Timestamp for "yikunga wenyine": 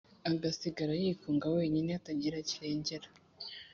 1.01-1.89